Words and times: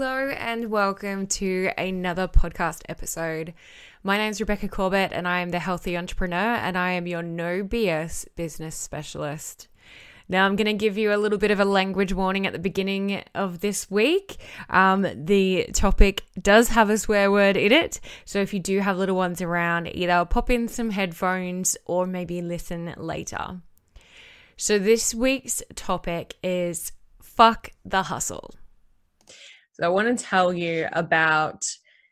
Hello 0.00 0.28
and 0.28 0.70
welcome 0.70 1.26
to 1.26 1.72
another 1.76 2.28
podcast 2.28 2.82
episode. 2.88 3.52
My 4.04 4.16
name 4.16 4.30
is 4.30 4.38
Rebecca 4.38 4.68
Corbett 4.68 5.10
and 5.12 5.26
I 5.26 5.40
am 5.40 5.50
the 5.50 5.58
Healthy 5.58 5.96
Entrepreneur 5.96 6.54
and 6.54 6.78
I 6.78 6.92
am 6.92 7.08
your 7.08 7.20
no 7.20 7.64
BS 7.64 8.28
business 8.36 8.76
specialist. 8.76 9.66
Now, 10.28 10.46
I'm 10.46 10.54
going 10.54 10.68
to 10.68 10.72
give 10.72 10.96
you 10.96 11.12
a 11.12 11.18
little 11.18 11.36
bit 11.36 11.50
of 11.50 11.58
a 11.58 11.64
language 11.64 12.12
warning 12.12 12.46
at 12.46 12.52
the 12.52 12.60
beginning 12.60 13.24
of 13.34 13.58
this 13.58 13.90
week. 13.90 14.36
Um, 14.70 15.04
the 15.16 15.66
topic 15.72 16.22
does 16.40 16.68
have 16.68 16.90
a 16.90 16.98
swear 16.98 17.32
word 17.32 17.56
in 17.56 17.72
it. 17.72 17.98
So 18.24 18.38
if 18.38 18.54
you 18.54 18.60
do 18.60 18.78
have 18.78 18.98
little 18.98 19.16
ones 19.16 19.42
around, 19.42 19.88
either 19.88 20.24
pop 20.26 20.48
in 20.48 20.68
some 20.68 20.90
headphones 20.90 21.76
or 21.86 22.06
maybe 22.06 22.40
listen 22.40 22.94
later. 22.96 23.62
So 24.56 24.78
this 24.78 25.12
week's 25.12 25.60
topic 25.74 26.36
is 26.44 26.92
fuck 27.20 27.72
the 27.84 28.04
hustle. 28.04 28.54
So 29.78 29.86
I 29.86 29.90
want 29.90 30.18
to 30.18 30.24
tell 30.24 30.52
you 30.52 30.88
about 30.92 31.64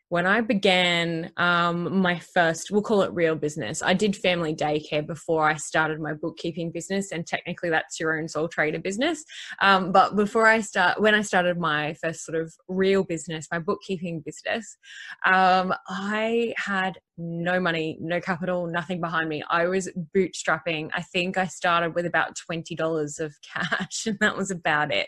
when 0.09 0.25
I 0.25 0.39
began 0.39 1.31
um, 1.35 2.01
my 2.01 2.17
first, 2.17 2.71
we'll 2.71 2.81
call 2.81 3.01
it 3.01 3.11
real 3.11 3.35
business. 3.35 3.83
I 3.83 3.93
did 3.93 4.15
family 4.15 4.55
daycare 4.55 5.05
before 5.05 5.49
I 5.49 5.55
started 5.55 5.99
my 5.99 6.13
bookkeeping 6.13 6.71
business, 6.71 7.11
and 7.11 7.27
technically 7.27 7.69
that's 7.69 7.99
your 7.99 8.17
own 8.17 8.29
sole 8.29 8.47
trader 8.47 8.79
business. 8.79 9.25
Um, 9.61 9.91
but 9.91 10.15
before 10.15 10.47
I 10.47 10.61
start, 10.61 11.01
when 11.01 11.13
I 11.13 11.21
started 11.21 11.57
my 11.57 11.93
first 11.95 12.23
sort 12.23 12.41
of 12.41 12.53
real 12.69 13.03
business, 13.03 13.47
my 13.51 13.59
bookkeeping 13.59 14.21
business, 14.21 14.77
um, 15.25 15.73
I 15.89 16.53
had 16.55 16.99
no 17.17 17.59
money, 17.59 17.97
no 17.99 18.21
capital, 18.21 18.67
nothing 18.67 19.01
behind 19.01 19.29
me. 19.29 19.43
I 19.49 19.65
was 19.65 19.89
bootstrapping. 20.15 20.89
I 20.93 21.01
think 21.01 21.37
I 21.37 21.47
started 21.47 21.95
with 21.95 22.05
about 22.05 22.37
$20 22.49 23.19
of 23.19 23.35
cash, 23.53 24.05
and 24.05 24.17
that 24.19 24.37
was 24.37 24.51
about 24.51 24.93
it. 24.93 25.07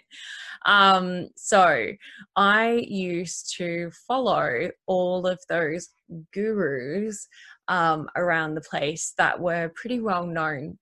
Um, 0.66 1.30
so 1.36 1.88
I 2.36 2.86
used 2.88 3.56
to 3.58 3.92
follow 4.08 4.70
all 4.88 5.28
of 5.28 5.40
those 5.48 5.90
gurus 6.34 7.28
um, 7.68 8.10
around 8.16 8.56
the 8.56 8.62
place 8.62 9.14
that 9.18 9.40
were 9.40 9.72
pretty 9.76 10.00
well 10.00 10.26
known. 10.26 10.80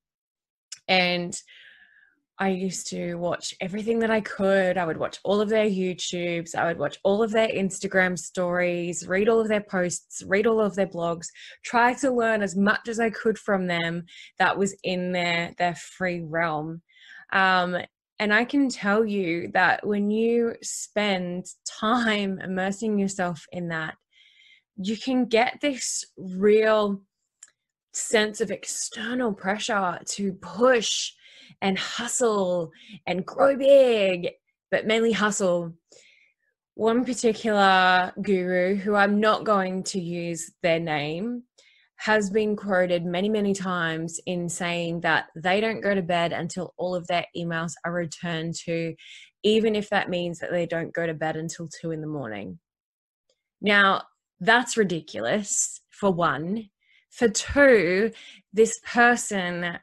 And 0.87 1.39
I 2.39 2.49
used 2.49 2.87
to 2.87 3.15
watch 3.15 3.55
everything 3.61 3.97
that 3.99 4.11
I 4.11 4.21
could. 4.21 4.77
I 4.77 4.85
would 4.85 4.97
watch 4.97 5.17
all 5.23 5.41
of 5.41 5.49
their 5.49 5.65
YouTubes. 5.65 6.53
I 6.53 6.65
would 6.65 6.77
watch 6.77 6.97
all 7.03 7.23
of 7.23 7.31
their 7.31 7.47
Instagram 7.47 8.17
stories, 8.17 9.07
read 9.07 9.27
all 9.27 9.39
of 9.39 9.47
their 9.47 9.61
posts, 9.61 10.23
read 10.27 10.45
all 10.45 10.61
of 10.61 10.75
their 10.75 10.87
blogs, 10.87 11.27
try 11.63 11.95
to 11.95 12.11
learn 12.11 12.43
as 12.43 12.55
much 12.55 12.87
as 12.87 12.99
I 12.99 13.09
could 13.09 13.39
from 13.39 13.65
them 13.65 14.05
that 14.37 14.55
was 14.55 14.75
in 14.83 15.11
their, 15.13 15.55
their 15.57 15.73
free 15.75 16.21
realm. 16.21 16.83
Um, 17.33 17.77
and 18.19 18.33
I 18.33 18.45
can 18.45 18.69
tell 18.69 19.03
you 19.03 19.49
that 19.53 19.85
when 19.85 20.11
you 20.11 20.55
spend 20.61 21.47
time 21.65 22.39
immersing 22.39 22.99
yourself 22.99 23.45
in 23.51 23.69
that, 23.69 23.95
you 24.77 24.95
can 24.95 25.25
get 25.25 25.57
this 25.61 26.05
real 26.17 27.01
sense 27.97 28.41
of 28.41 28.51
external 28.51 29.33
pressure 29.33 29.99
to 30.05 30.33
push 30.33 31.11
and 31.61 31.77
hustle 31.77 32.71
and 33.07 33.25
grow 33.25 33.57
big, 33.57 34.29
but 34.71 34.85
mainly 34.85 35.11
hustle. 35.11 35.73
One 36.75 37.05
particular 37.05 38.13
guru 38.21 38.75
who 38.75 38.95
I'm 38.95 39.19
not 39.19 39.43
going 39.43 39.83
to 39.83 39.99
use 39.99 40.51
their 40.61 40.79
name 40.79 41.43
has 41.97 42.29
been 42.29 42.55
quoted 42.55 43.03
many, 43.03 43.27
many 43.27 43.53
times 43.53 44.19
in 44.27 44.47
saying 44.47 45.01
that 45.01 45.25
they 45.35 45.59
don't 45.59 45.81
go 45.81 45.95
to 45.95 46.03
bed 46.03 46.31
until 46.31 46.73
all 46.77 46.93
of 46.93 47.07
their 47.07 47.25
emails 47.35 47.73
are 47.83 47.91
returned 47.91 48.53
to, 48.65 48.93
even 49.41 49.75
if 49.75 49.89
that 49.89 50.09
means 50.09 50.37
that 50.39 50.51
they 50.51 50.67
don't 50.67 50.93
go 50.93 51.07
to 51.07 51.15
bed 51.15 51.35
until 51.35 51.67
two 51.67 51.89
in 51.89 52.01
the 52.01 52.07
morning. 52.07 52.59
Now, 53.59 54.03
that's 54.39 54.77
ridiculous, 54.77 55.81
for 55.89 56.11
one. 56.11 56.69
For 57.17 57.27
two, 57.29 58.11
this 58.53 58.79
person 58.85 59.79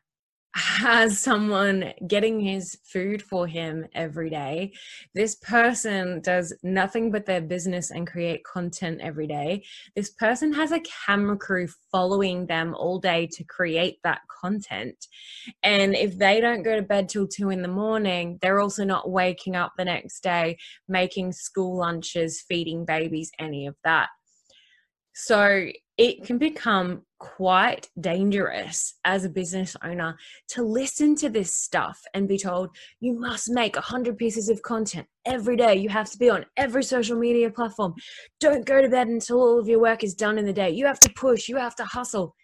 has 0.55 1.19
someone 1.19 1.93
getting 2.07 2.39
his 2.39 2.79
food 2.85 3.21
for 3.21 3.45
him 3.45 3.85
every 3.93 4.31
day. 4.31 4.73
This 5.13 5.35
person 5.35 6.21
does 6.21 6.55
nothing 6.63 7.11
but 7.11 7.27
their 7.27 7.41
business 7.41 7.91
and 7.91 8.07
create 8.07 8.45
content 8.45 9.01
every 9.01 9.27
day. 9.27 9.65
This 9.97 10.11
person 10.11 10.53
has 10.53 10.71
a 10.71 10.83
camera 11.07 11.37
crew 11.37 11.67
following 11.91 12.47
them 12.47 12.73
all 12.79 13.01
day 13.01 13.27
to 13.33 13.43
create 13.43 13.99
that 14.05 14.21
content. 14.29 15.09
And 15.65 15.97
if 15.97 16.17
they 16.17 16.41
don't 16.41 16.63
go 16.63 16.77
to 16.77 16.83
bed 16.83 17.09
till 17.09 17.27
two 17.27 17.51
in 17.51 17.63
the 17.63 17.69
morning, 17.69 18.39
they're 18.41 18.61
also 18.61 18.85
not 18.85 19.11
waking 19.11 19.57
up 19.57 19.73
the 19.77 19.87
next 19.87 20.23
day, 20.23 20.57
making 20.87 21.33
school 21.33 21.77
lunches, 21.77 22.45
feeding 22.47 22.85
babies, 22.85 23.33
any 23.41 23.67
of 23.67 23.75
that. 23.83 24.11
So 25.15 25.69
it 25.97 26.25
can 26.25 26.39
become 26.39 27.03
quite 27.25 27.89
dangerous 27.99 28.97
as 29.07 29.25
a 29.25 29.31
business 29.31 29.75
owner 29.83 30.15
to 30.47 30.63
listen 30.63 31.17
to 31.17 31.31
this 31.31 31.51
stuff 31.51 31.99
and 32.13 32.29
be 32.29 32.37
told 32.37 32.69
you 33.01 33.19
must 33.19 33.49
make 33.51 33.77
100 33.77 34.19
pieces 34.19 34.51
of 34.51 34.61
content 34.61 35.07
every 35.25 35.57
day. 35.57 35.75
You 35.75 35.89
have 35.89 36.11
to 36.11 36.19
be 36.19 36.29
on 36.29 36.45
every 36.59 36.83
social 36.85 37.19
media 37.19 37.51
platform. 37.51 37.95
Don't 38.41 38.67
go 38.67 38.83
to 38.83 38.91
bed 38.91 39.09
until 39.09 39.41
all 39.41 39.59
of 39.59 39.67
your 39.67 39.81
work 39.81 40.05
is 40.05 40.15
done 40.15 40.37
in 40.37 40.45
the 40.45 40.53
day. 40.53 40.69
You 40.69 40.85
have 40.85 41.01
to 41.01 41.11
push, 41.17 41.49
you 41.49 41.57
have 41.57 41.75
to 41.77 41.85
hustle. 41.85 42.37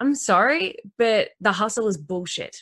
I'm 0.00 0.14
sorry, 0.14 0.76
but 0.98 1.30
the 1.40 1.52
hustle 1.52 1.88
is 1.88 1.96
bullshit 1.96 2.54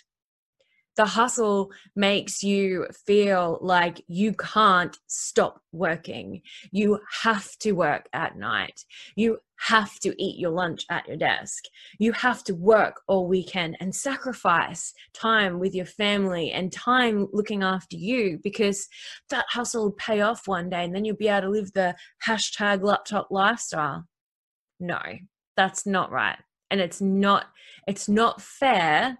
the 0.99 1.07
hustle 1.07 1.71
makes 1.95 2.43
you 2.43 2.85
feel 3.07 3.59
like 3.63 4.03
you 4.09 4.33
can't 4.33 4.99
stop 5.07 5.63
working. 5.71 6.43
You 6.73 6.99
have 7.23 7.57
to 7.61 7.71
work 7.73 8.09
at 8.13 8.37
night. 8.37 8.85
You 9.15 9.39
have 9.61 10.01
to 10.01 10.13
eat 10.21 10.41
your 10.41 10.51
lunch 10.51 10.85
at 10.91 11.07
your 11.07 11.17
desk. 11.17 11.63
You 12.01 12.11
have 12.13 12.43
to 12.45 12.55
work 12.57 13.01
all 13.07 13.29
weekend 13.29 13.77
and 13.79 13.95
sacrifice 13.95 14.93
time 15.15 15.61
with 15.61 15.73
your 15.73 15.87
family 15.87 16.51
and 16.51 16.73
time 16.73 17.29
looking 17.33 17.63
after 17.63 17.97
you 17.97 18.41
because 18.43 18.89
that 19.31 19.47
hustle 19.49 19.85
will 19.85 19.93
pay 19.93 20.21
off 20.21 20.49
one 20.49 20.69
day 20.69 20.83
and 20.83 20.93
then 20.93 21.05
you'll 21.05 21.15
be 21.15 21.29
able 21.29 21.43
to 21.43 21.51
live 21.51 21.73
the 21.75 21.95
hashtag 22.27 22.83
laptop 22.83 23.29
lifestyle. 23.31 24.05
No, 24.81 25.01
that's 25.57 25.87
not 25.87 26.11
right. 26.11 26.39
And 26.73 26.81
it's 26.81 27.01
not, 27.01 27.47
it's 27.87 28.09
not 28.09 28.43
fair 28.43 29.17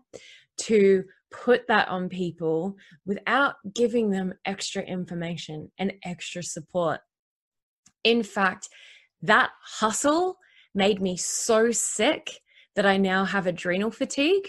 to 0.63 1.05
put 1.31 1.67
that 1.69 1.89
on 1.89 2.09
people 2.09 2.77
without 3.07 3.55
giving 3.75 4.11
them 4.11 4.35
extra 4.45 4.83
information 4.83 5.71
and 5.79 5.93
extra 6.05 6.43
support. 6.43 7.01
In 8.05 8.23
fact, 8.23 8.69
that 9.23 9.51
hustle 9.63 10.39
made 10.75 11.01
me 11.01 11.17
so 11.17 11.71
sick 11.71 12.41
that 12.77 12.87
I 12.87 12.97
now 12.97 13.25
have 13.25 13.47
adrenal 13.47 13.91
fatigue. 13.91 14.49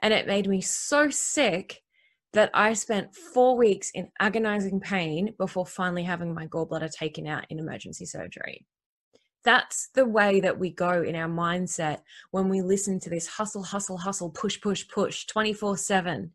And 0.00 0.12
it 0.12 0.26
made 0.26 0.46
me 0.46 0.60
so 0.60 1.10
sick 1.10 1.80
that 2.32 2.50
I 2.54 2.72
spent 2.74 3.14
four 3.14 3.56
weeks 3.56 3.90
in 3.94 4.08
agonizing 4.20 4.80
pain 4.80 5.34
before 5.38 5.66
finally 5.66 6.02
having 6.02 6.34
my 6.34 6.46
gallbladder 6.46 6.90
taken 6.92 7.26
out 7.26 7.46
in 7.50 7.58
emergency 7.58 8.06
surgery. 8.06 8.64
That's 9.44 9.88
the 9.94 10.06
way 10.06 10.40
that 10.40 10.58
we 10.58 10.70
go 10.70 11.02
in 11.02 11.16
our 11.16 11.28
mindset 11.28 11.98
when 12.30 12.48
we 12.48 12.62
listen 12.62 13.00
to 13.00 13.10
this 13.10 13.26
hustle, 13.26 13.62
hustle, 13.62 13.98
hustle, 13.98 14.30
push, 14.30 14.60
push, 14.60 14.86
push 14.88 15.26
24 15.26 15.76
7. 15.76 16.32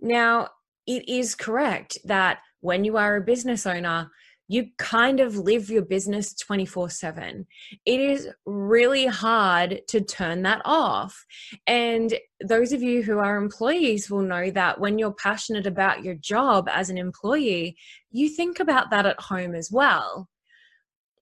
Now, 0.00 0.48
it 0.86 1.08
is 1.08 1.34
correct 1.34 1.98
that 2.04 2.38
when 2.60 2.84
you 2.84 2.96
are 2.96 3.16
a 3.16 3.20
business 3.20 3.66
owner, 3.66 4.10
you 4.50 4.68
kind 4.78 5.20
of 5.20 5.36
live 5.36 5.68
your 5.68 5.82
business 5.82 6.34
24 6.34 6.88
7. 6.88 7.46
It 7.84 8.00
is 8.00 8.28
really 8.46 9.06
hard 9.06 9.82
to 9.88 10.00
turn 10.00 10.42
that 10.42 10.62
off. 10.64 11.26
And 11.66 12.14
those 12.42 12.72
of 12.72 12.82
you 12.82 13.02
who 13.02 13.18
are 13.18 13.36
employees 13.36 14.10
will 14.10 14.22
know 14.22 14.50
that 14.52 14.80
when 14.80 14.98
you're 14.98 15.12
passionate 15.12 15.66
about 15.66 16.02
your 16.02 16.14
job 16.14 16.68
as 16.72 16.88
an 16.88 16.96
employee, 16.96 17.76
you 18.10 18.28
think 18.28 18.58
about 18.58 18.90
that 18.90 19.04
at 19.04 19.20
home 19.20 19.54
as 19.54 19.70
well 19.70 20.28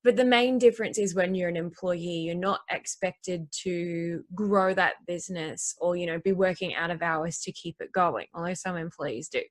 but 0.07 0.15
the 0.15 0.25
main 0.25 0.57
difference 0.57 0.99
is 0.99 1.17
when 1.17 1.35
you're 1.35 1.49
an 1.49 1.57
employee 1.57 2.23
you're 2.25 2.35
not 2.37 2.61
expected 2.71 3.51
to 3.51 4.23
grow 4.37 4.73
that 4.73 4.95
business 5.05 5.75
or 5.81 5.97
you 5.97 6.07
know 6.07 6.21
be 6.21 6.31
working 6.31 6.77
out 6.77 6.93
of 6.93 7.03
hours 7.03 7.41
to 7.41 7.51
keep 7.51 7.75
it 7.81 7.91
going 7.91 8.27
although 8.33 8.55
some 8.55 8.77
employees 8.77 9.29
do. 9.29 9.43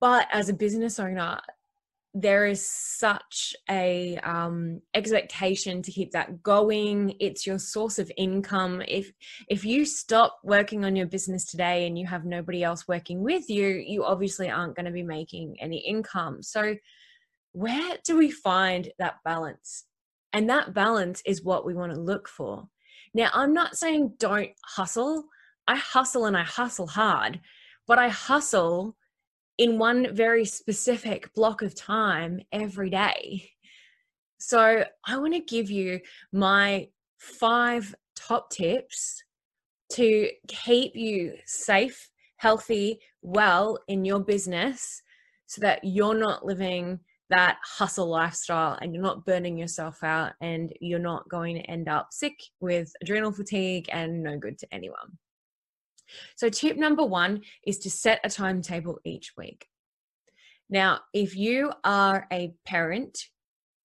But 0.00 0.26
as 0.32 0.48
a 0.48 0.54
business 0.54 0.98
owner 0.98 1.40
there 2.12 2.44
is 2.44 2.68
such 2.68 3.54
a 3.70 4.18
um, 4.24 4.80
expectation 4.94 5.80
to 5.80 5.92
keep 5.92 6.10
that 6.10 6.42
going. 6.42 7.14
It's 7.20 7.46
your 7.46 7.60
source 7.60 8.00
of 8.00 8.10
income. 8.16 8.82
If 8.88 9.12
if 9.48 9.64
you 9.64 9.84
stop 9.84 10.40
working 10.42 10.84
on 10.84 10.96
your 10.96 11.06
business 11.06 11.44
today 11.44 11.86
and 11.86 11.96
you 11.96 12.08
have 12.08 12.24
nobody 12.24 12.64
else 12.64 12.88
working 12.88 13.22
with 13.22 13.48
you 13.48 13.68
you 13.68 14.04
obviously 14.04 14.50
aren't 14.50 14.74
going 14.74 14.86
to 14.86 14.92
be 14.92 15.04
making 15.04 15.54
any 15.60 15.78
income. 15.86 16.42
So 16.42 16.74
where 17.52 17.96
do 18.04 18.16
we 18.16 18.30
find 18.30 18.90
that 18.98 19.16
balance? 19.24 19.84
And 20.32 20.48
that 20.48 20.74
balance 20.74 21.22
is 21.26 21.42
what 21.42 21.66
we 21.66 21.74
want 21.74 21.92
to 21.92 22.00
look 22.00 22.28
for. 22.28 22.68
Now, 23.14 23.30
I'm 23.34 23.52
not 23.52 23.76
saying 23.76 24.14
don't 24.18 24.50
hustle. 24.64 25.24
I 25.66 25.76
hustle 25.76 26.26
and 26.26 26.36
I 26.36 26.44
hustle 26.44 26.86
hard, 26.86 27.40
but 27.86 27.98
I 27.98 28.08
hustle 28.08 28.96
in 29.58 29.78
one 29.78 30.14
very 30.14 30.44
specific 30.44 31.32
block 31.34 31.62
of 31.62 31.74
time 31.74 32.40
every 32.52 32.90
day. 32.90 33.50
So, 34.38 34.84
I 35.04 35.18
want 35.18 35.34
to 35.34 35.40
give 35.40 35.70
you 35.70 36.00
my 36.32 36.88
five 37.18 37.94
top 38.14 38.50
tips 38.50 39.22
to 39.92 40.30
keep 40.46 40.94
you 40.94 41.34
safe, 41.46 42.10
healthy, 42.36 43.00
well 43.22 43.78
in 43.88 44.04
your 44.04 44.20
business 44.20 45.02
so 45.46 45.60
that 45.60 45.80
you're 45.82 46.14
not 46.14 46.46
living 46.46 47.00
that 47.30 47.58
hustle 47.62 48.08
lifestyle 48.08 48.76
and 48.82 48.92
you're 48.92 49.02
not 49.02 49.24
burning 49.24 49.56
yourself 49.56 50.02
out 50.02 50.32
and 50.40 50.72
you're 50.80 50.98
not 50.98 51.28
going 51.28 51.56
to 51.56 51.62
end 51.62 51.88
up 51.88 52.08
sick 52.10 52.34
with 52.60 52.92
adrenal 53.00 53.32
fatigue 53.32 53.88
and 53.92 54.22
no 54.22 54.36
good 54.36 54.58
to 54.58 54.74
anyone. 54.74 55.18
So, 56.36 56.48
tip 56.48 56.76
number 56.76 57.04
one 57.04 57.42
is 57.64 57.78
to 57.78 57.90
set 57.90 58.20
a 58.24 58.28
timetable 58.28 58.98
each 59.04 59.32
week. 59.36 59.66
Now, 60.68 61.00
if 61.14 61.36
you 61.36 61.72
are 61.84 62.26
a 62.32 62.52
parent, 62.66 63.26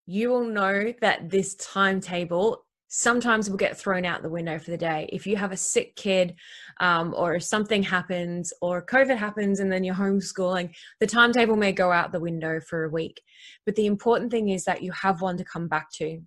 you 0.07 0.29
will 0.29 0.45
know 0.45 0.93
that 1.01 1.29
this 1.29 1.55
timetable 1.55 2.64
sometimes 2.87 3.49
will 3.49 3.57
get 3.57 3.77
thrown 3.77 4.05
out 4.05 4.21
the 4.21 4.29
window 4.29 4.59
for 4.59 4.71
the 4.71 4.77
day. 4.77 5.09
If 5.11 5.25
you 5.25 5.35
have 5.37 5.51
a 5.51 5.57
sick 5.57 5.95
kid, 5.95 6.35
um, 6.79 7.13
or 7.17 7.39
something 7.39 7.83
happens, 7.83 8.53
or 8.61 8.85
COVID 8.85 9.17
happens, 9.17 9.59
and 9.59 9.71
then 9.71 9.83
you're 9.83 9.95
homeschooling, 9.95 10.75
the 10.99 11.07
timetable 11.07 11.55
may 11.55 11.71
go 11.71 11.91
out 11.91 12.11
the 12.11 12.19
window 12.19 12.59
for 12.59 12.85
a 12.85 12.89
week. 12.89 13.21
But 13.65 13.75
the 13.75 13.85
important 13.85 14.31
thing 14.31 14.49
is 14.49 14.65
that 14.65 14.83
you 14.83 14.91
have 14.91 15.21
one 15.21 15.37
to 15.37 15.43
come 15.43 15.67
back 15.67 15.91
to. 15.93 16.21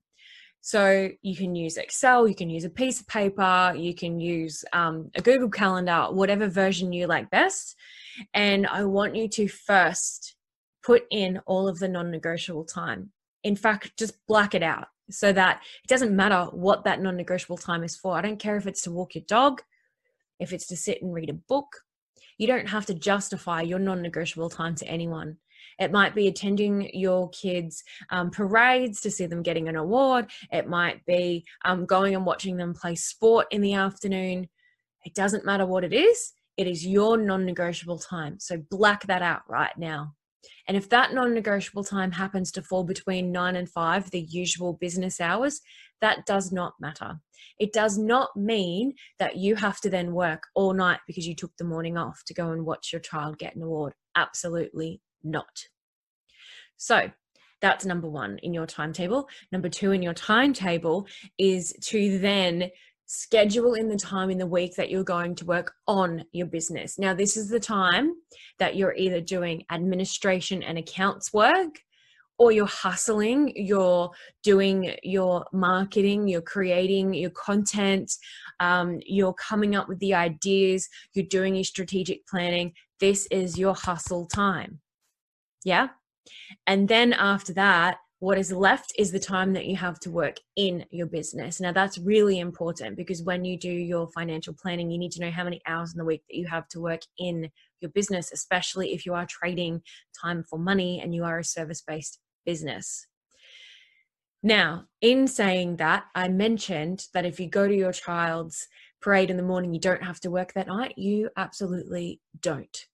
So 0.61 1.09
you 1.23 1.37
can 1.37 1.55
use 1.55 1.77
Excel, 1.77 2.27
you 2.27 2.35
can 2.35 2.51
use 2.51 2.65
a 2.65 2.71
piece 2.71 3.01
of 3.01 3.07
paper, 3.07 3.73
you 3.77 3.95
can 3.95 4.19
use 4.19 4.65
um, 4.73 5.11
a 5.15 5.23
Google 5.23 5.49
Calendar, 5.49 6.09
whatever 6.11 6.49
version 6.49 6.93
you 6.93 7.07
like 7.07 7.31
best. 7.31 7.77
And 8.35 8.67
I 8.67 8.85
want 8.85 9.15
you 9.15 9.29
to 9.29 9.49
first 9.49 10.35
put 10.85 11.05
in 11.11 11.41
all 11.47 11.69
of 11.69 11.79
the 11.79 11.89
non 11.89 12.11
negotiable 12.11 12.65
time. 12.65 13.13
In 13.45 13.55
fact, 13.55 13.97
just 13.97 14.15
black 14.27 14.55
it 14.55 14.65
out 14.65 14.89
so 15.11 15.33
that 15.33 15.63
it 15.83 15.89
doesn't 15.89 16.15
matter 16.15 16.47
what 16.53 16.85
that 16.85 17.01
non 17.01 17.17
negotiable 17.17 17.59
time 17.59 17.85
is 17.85 17.97
for. 17.97 18.17
I 18.17 18.23
don't 18.23 18.39
care 18.39 18.57
if 18.57 18.67
it's 18.67 18.83
to 18.83 18.91
walk 18.91 19.15
your 19.15 19.25
dog, 19.27 19.63
if 20.39 20.53
it's 20.53 20.67
to 20.69 20.77
sit 20.77 21.03
and 21.03 21.13
read 21.13 21.31
a 21.31 21.35
book. 21.35 21.69
You 22.39 22.47
don't 22.47 22.69
have 22.69 22.87
to 22.87 22.95
justify 22.95 23.63
your 23.63 23.79
non 23.79 24.03
negotiable 24.03 24.51
time 24.51 24.75
to 24.77 24.87
anyone. 24.87 25.39
It 25.79 25.93
might 25.93 26.15
be 26.15 26.27
attending 26.27 26.91
your 26.93 27.31
kids' 27.31 27.85
um, 28.11 28.31
parades 28.31 29.01
to 29.03 29.11
see 29.11 29.27
them 29.27 29.43
getting 29.43 29.69
an 29.69 29.77
award. 29.77 30.31
It 30.53 30.69
might 30.69 31.05
be 31.07 31.45
um, 31.65 31.87
going 31.87 32.15
and 32.15 32.27
watching 32.27 32.57
them 32.57 32.75
play 32.75 32.95
sport 32.97 33.47
in 33.51 33.61
the 33.61 33.75
afternoon. 33.75 34.49
It 35.05 35.15
doesn't 35.15 35.45
matter 35.45 35.67
what 35.67 35.85
it 35.85 35.93
is, 35.93 36.33
it 36.57 36.67
is 36.67 36.87
your 36.87 37.17
non 37.17 37.47
negotiable 37.47 37.99
time. 37.99 38.39
So 38.41 38.59
black 38.71 39.07
that 39.07 39.23
out 39.23 39.43
right 39.49 39.77
now. 39.79 40.15
And 40.67 40.77
if 40.77 40.89
that 40.91 41.13
non 41.13 41.35
negotiable 41.35 41.85
time 41.85 42.13
happens 42.13 42.53
to 42.53 42.63
fall 42.63 42.85
between 42.85 43.33
nine 43.33 43.57
and 43.57 43.69
five, 43.69 44.11
the 44.11 44.21
usual 44.21 44.75
business 44.75 45.21
hours, 45.21 45.61
that 46.01 46.27
does 46.27 46.53
not 46.53 46.75
matter. 46.81 47.21
It 47.59 47.73
does 47.73 47.99
not 47.99 48.31
mean 48.37 48.95
that 49.19 49.37
you 49.37 49.57
have 49.57 49.81
to 49.81 49.91
then 49.91 50.13
work 50.13 50.45
all 50.55 50.73
night 50.73 51.01
because 51.07 51.27
you 51.27 51.35
took 51.35 51.57
the 51.57 51.65
morning 51.65 51.97
off 51.97 52.23
to 52.27 52.35
go 52.35 52.51
and 52.51 52.65
watch 52.65 52.93
your 52.93 53.01
child 53.01 53.39
get 53.39 53.57
an 53.57 53.63
award. 53.63 53.95
Absolutely 54.17 55.01
not. 55.25 55.65
So, 56.77 57.11
that's 57.61 57.85
number 57.85 58.09
one 58.09 58.39
in 58.39 58.55
your 58.55 58.67
timetable. 58.67 59.29
Number 59.51 59.69
two 59.69 59.91
in 59.91 60.01
your 60.01 60.15
timetable 60.15 61.09
is 61.39 61.75
to 61.83 62.19
then 62.19 62.71
schedule 63.09 63.73
in 63.73 63.89
the 63.89 63.97
time 63.97 64.29
in 64.29 64.37
the 64.37 64.47
week 64.47 64.77
that 64.77 64.91
you're 64.91 65.03
going 65.03 65.35
to 65.35 65.47
work 65.47 65.75
on 65.87 66.25
your 66.33 66.47
business. 66.47 66.99
Now, 66.99 67.15
this 67.15 67.39
is 67.39 67.49
the 67.49 67.59
time 67.59 68.13
that 68.59 68.77
you're 68.77 68.95
either 68.95 69.21
doing 69.21 69.65
administration 69.73 70.63
and 70.63 70.77
accounts 70.77 71.33
work 71.33 71.81
or 72.39 72.53
you're 72.53 72.67
hustling, 72.67 73.53
you're 73.57 74.11
doing 74.43 74.95
your 75.03 75.47
marketing, 75.55 76.29
you're 76.29 76.43
creating 76.43 77.15
your 77.15 77.31
content, 77.31 78.13
um, 78.61 79.01
you're 79.07 79.33
coming 79.33 79.75
up 79.75 79.89
with 79.89 79.99
the 80.01 80.15
ideas, 80.15 80.87
you're 81.15 81.27
doing 81.27 81.55
your 81.55 81.65
strategic 81.65 82.27
planning. 82.27 82.75
This 83.01 83.27
is 83.31 83.59
your 83.59 83.75
hustle 83.75 84.27
time. 84.27 84.81
Yeah. 85.65 85.89
And 86.67 86.89
then 86.89 87.15
after 87.15 87.55
that, 87.55 87.97
what 88.21 88.39
is 88.39 88.51
left 88.51 88.93
is 88.99 89.13
the 89.13 89.21
time 89.21 89.53
that 89.53 89.67
you 89.67 89.77
have 89.77 90.01
to 90.01 90.11
work 90.11 90.39
in 90.57 90.85
your 90.91 91.07
business. 91.07 91.61
Now, 91.61 91.73
that's 91.73 91.99
really 91.99 92.41
important 92.41 92.97
because 92.97 93.23
when 93.23 93.45
you 93.45 93.57
do 93.57 93.71
your 93.71 94.09
financial 94.09 94.55
planning, 94.55 94.91
you 94.91 94.99
need 94.99 95.13
to 95.13 95.21
know 95.21 95.31
how 95.31 95.45
many 95.45 95.61
hours 95.67 95.93
in 95.93 95.99
the 95.99 96.05
week 96.05 96.23
that 96.29 96.37
you 96.37 96.47
have 96.49 96.67
to 96.69 96.81
work 96.81 97.03
in 97.19 97.49
your 97.81 97.91
business, 97.93 98.33
especially 98.33 98.93
if 98.93 99.07
you 99.07 99.15
are 99.15 99.27
trading 99.27 99.83
time 100.21 100.43
for 100.43 100.59
money 100.59 101.01
and 101.01 101.15
you 101.15 101.23
are 101.23 101.39
a 101.39 101.45
service 101.45 101.81
based 101.81 102.19
business. 102.45 103.07
Now, 104.43 104.87
in 105.01 105.29
saying 105.29 105.77
that, 105.77 106.05
I 106.15 106.29
mentioned 106.29 107.07
that 107.15 107.25
if 107.25 107.39
you 107.39 107.49
go 107.49 107.69
to 107.69 107.75
your 107.75 107.93
child's 107.93 108.67
parade 109.01 109.31
in 109.31 109.37
the 109.37 109.43
morning, 109.45 109.73
you 109.73 109.81
don't 109.81 110.03
have 110.03 110.19
to 110.21 110.31
work 110.31 110.55
that 110.55 110.67
night. 110.67 110.95
You 110.97 111.31
absolutely 111.37 112.21
don't 112.41 112.87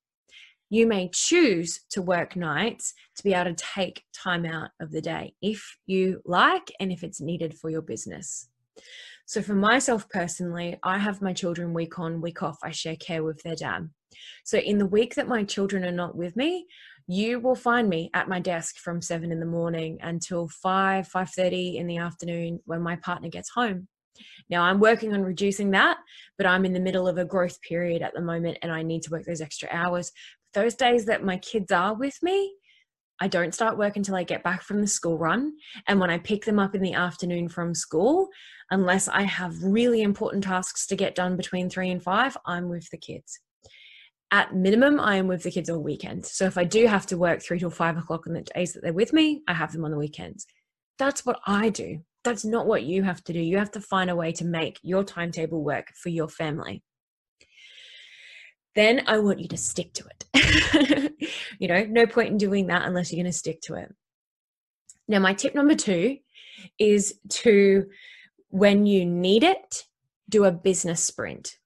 you 0.71 0.87
may 0.87 1.09
choose 1.13 1.81
to 1.91 2.03
work 2.03 2.37
nights 2.37 2.95
to 3.17 3.23
be 3.23 3.35
able 3.35 3.55
to 3.55 3.65
take 3.75 4.03
time 4.13 4.45
out 4.45 4.71
of 4.81 4.91
the 4.91 5.01
day 5.01 5.35
if 5.43 5.77
you 5.87 6.21
like 6.25 6.73
and 6.81 6.91
if 6.91 7.03
it's 7.03 7.21
needed 7.21 7.55
for 7.55 7.71
your 7.71 7.83
business. 7.83 8.49
So, 9.27 9.41
for 9.41 9.55
myself 9.55 10.09
personally, 10.11 10.79
I 10.83 10.99
have 10.99 11.23
my 11.23 11.33
children 11.33 11.73
week 11.73 11.99
on, 11.99 12.21
week 12.21 12.43
off. 12.43 12.59
I 12.63 12.73
share 12.73 12.97
care 12.97 13.25
with 13.25 13.43
their 13.43 13.55
dad. 13.55 13.89
So, 14.45 14.59
in 14.59 14.79
the 14.79 14.87
week 14.87 15.15
that 15.15 15.29
my 15.29 15.45
children 15.45 15.85
are 15.85 15.93
not 15.93 16.17
with 16.17 16.37
me, 16.37 16.67
you 17.07 17.41
will 17.41 17.55
find 17.55 17.89
me 17.89 18.11
at 18.15 18.29
my 18.29 18.41
desk 18.41 18.77
from 18.77 19.01
7 19.01 19.31
in 19.31 19.41
the 19.41 19.47
morning 19.47 19.99
until 20.03 20.49
5 20.49 21.09
5:30 21.09 21.77
in 21.77 21.87
the 21.87 21.99
afternoon 21.99 22.61
when 22.65 22.83
my 22.83 22.97
partner 22.97 23.29
gets 23.29 23.51
home. 23.51 23.89
Now 24.49 24.63
I'm 24.63 24.79
working 24.79 25.13
on 25.13 25.23
reducing 25.23 25.71
that, 25.73 25.99
but 26.37 26.47
I'm 26.47 26.65
in 26.65 26.73
the 26.73 26.81
middle 26.81 27.09
of 27.09 27.19
a 27.19 27.25
growth 27.25 27.61
period 27.63 28.03
at 28.03 28.15
the 28.15 28.21
moment 28.21 28.59
and 28.63 28.71
I 28.71 28.83
need 28.83 29.03
to 29.03 29.11
work 29.11 29.25
those 29.25 29.41
extra 29.41 29.69
hours 29.73 30.13
those 30.55 30.75
days 30.75 31.05
that 31.07 31.25
my 31.25 31.37
kids 31.39 31.71
are 31.71 31.95
with 31.95 32.17
me, 32.23 32.55
I 33.21 33.29
don't 33.29 33.55
start 33.55 33.79
work 33.79 33.97
until 33.97 34.17
I 34.17 34.25
get 34.25 34.43
back 34.43 34.63
from 34.63 34.81
the 34.81 34.87
school 34.87 35.19
run. 35.19 35.53
And 35.87 36.01
when 36.01 36.11
I 36.11 36.19
pick 36.19 36.45
them 36.45 36.59
up 36.59 36.75
in 36.75 36.83
the 36.83 36.95
afternoon 36.95 37.49
from 37.49 37.75
school, 37.75 38.29
unless 38.71 39.09
I 39.09 39.23
have 39.23 39.63
really 39.63 40.03
important 40.03 40.45
tasks 40.45 40.87
to 40.89 40.97
get 40.97 41.15
done 41.15 41.37
between 41.37 41.71
three 41.71 41.91
and 41.91 42.03
five, 42.03 42.37
I'm 42.45 42.69
with 42.69 42.89
the 42.91 42.99
kids. 42.99 43.39
At 44.31 44.55
minimum, 44.55 44.99
I 44.99 45.17
am 45.17 45.29
with 45.29 45.45
the 45.45 45.51
kids 45.51 45.71
all 45.71 45.79
weekend. 45.79 46.27
So 46.27 46.45
if 46.47 46.59
I 46.59 46.65
do 46.65 46.87
have 46.87 47.07
to 47.07 47.17
work 47.17 47.41
three 47.41 47.61
till 47.61 47.71
five 47.71 47.97
o'clock 47.97 48.27
on 48.27 48.33
the 48.33 48.43
days 48.43 48.73
that 48.73 48.83
they're 48.83 48.93
with 48.93 49.13
me, 49.13 49.43
I 49.47 49.55
have 49.55 49.73
them 49.73 49.85
on 49.85 49.93
the 49.93 49.99
weekends. 49.99 50.47
That's 50.99 51.25
what 51.25 51.39
I 51.47 51.69
do. 51.69 52.01
That's 52.25 52.45
not 52.45 52.67
what 52.67 52.83
you 52.83 53.05
have 53.05 53.23
to 53.25 53.33
do. 53.33 53.41
You 53.41 53.59
have 53.59 53.71
to 53.73 53.81
find 53.81 54.11
a 54.11 54.17
way 54.17 54.33
to 54.33 54.45
make 54.45 54.81
your 54.83 55.05
timetable 55.05 55.63
work 55.63 55.93
for 55.95 56.09
your 56.09 56.29
family 56.29 56.83
then 58.75 59.03
I 59.07 59.19
want 59.19 59.41
you 59.41 59.49
to 59.49 59.57
stick 59.57 59.93
to 59.95 60.05
it. 60.07 61.13
you 61.59 61.69
know, 61.69 61.85
no 61.85 62.07
point 62.07 62.31
in 62.31 62.37
doing 62.37 62.67
that 62.69 62.87
unless 62.87 63.13
you're 63.13 63.23
going 63.23 63.33
to 63.33 63.39
stick 63.39 63.61
to 63.63 63.75
it. 63.75 63.95
Now, 65.07 65.19
my 65.19 65.35
tip 65.35 65.55
number 65.55 65.75
two 65.75 66.19
is 66.79 67.15
to, 67.29 67.87
when 68.49 68.87
you 68.87 69.05
need 69.05 69.43
it, 69.45 69.85
do 70.29 70.45
a 70.45 70.53
business 70.53 71.03
sprint. 71.03 71.59